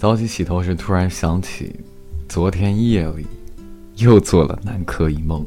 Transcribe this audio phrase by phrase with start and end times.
[0.00, 1.78] 早起洗头时，突然想起，
[2.26, 3.26] 昨天夜里
[3.96, 5.44] 又做了南柯一梦。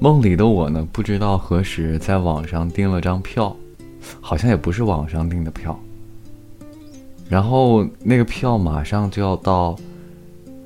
[0.00, 3.56] 梦里的我呢，不知道何时在网上订了张票，
[4.20, 5.78] 好像也不是网上订的票。
[7.28, 9.76] 然后那个票马上就要到，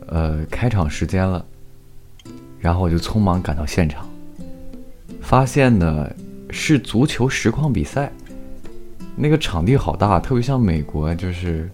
[0.07, 1.45] 呃，开场时间了。
[2.59, 4.09] 然后我就匆忙赶到现场，
[5.21, 6.11] 发现呢
[6.49, 8.11] 是足球实况比赛。
[9.17, 11.69] 那个场地好大，特别像美国，就是。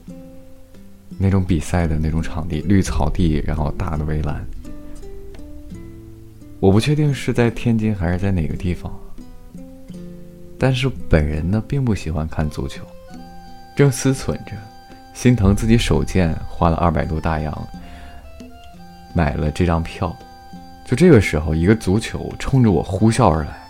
[1.19, 4.47] 那种比赛的那种场地，绿草地，然后大的围栏。
[6.59, 8.93] 我不确定是在天津还是在哪个地方，
[10.59, 12.83] 但是本人呢并不喜欢看足球，
[13.77, 14.53] 正思忖着，
[15.15, 17.69] 心疼自己手贱花了二百多大洋
[19.15, 20.15] 买了这张票，
[20.87, 23.69] 就这个时候，一个足球冲着我呼啸而来，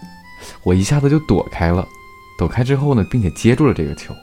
[0.63, 1.87] 我一下子就躲开了，
[2.39, 4.15] 躲开之后呢，并且接住了这个球。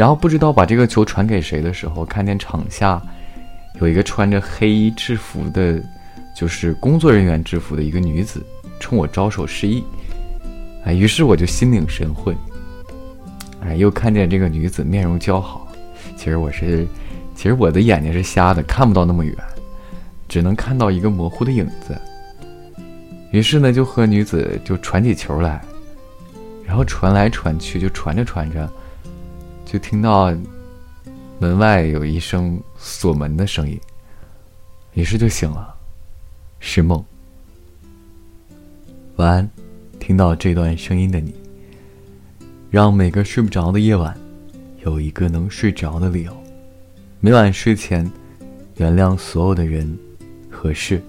[0.00, 2.98] 然后不知道把这个球传给谁的时候，看见场下
[3.82, 5.78] 有一个穿着黑制服的，
[6.34, 8.42] 就是工作人员制服的一个女子，
[8.80, 9.84] 冲我招手示意。
[10.86, 12.34] 哎，于是我就心领神会。
[13.60, 15.68] 哎，又看见这个女子面容姣好，
[16.16, 16.88] 其实我是，
[17.34, 19.36] 其实我的眼睛是瞎的，看不到那么远，
[20.26, 21.94] 只能看到一个模糊的影子。
[23.32, 25.60] 于是呢，就和女子就传起球来，
[26.64, 28.66] 然后传来传去，就传着传着。
[29.70, 30.36] 就听到
[31.38, 33.80] 门外有一声锁门的声音，
[34.94, 35.72] 于是就醒了，
[36.58, 37.04] 是梦。
[39.14, 39.50] 晚安，
[40.00, 41.32] 听到这段声音的你，
[42.68, 44.18] 让每个睡不着的夜晚
[44.84, 46.36] 有一个能睡着的理由。
[47.20, 48.10] 每晚睡前，
[48.74, 49.96] 原谅所有的人
[50.50, 51.00] 和事，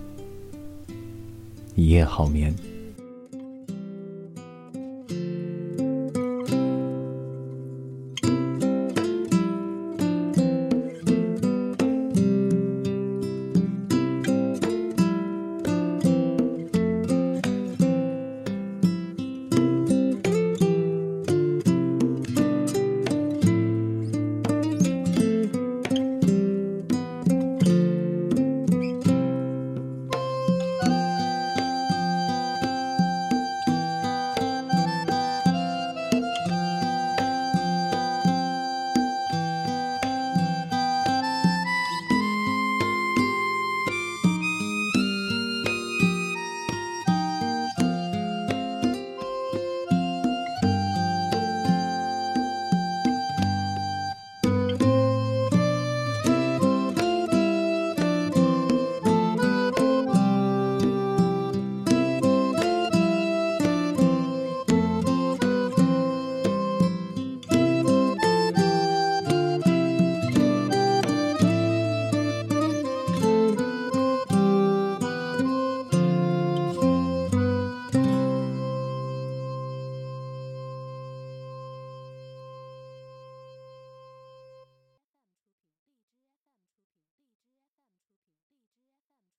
[1.74, 2.56] 一夜好眠。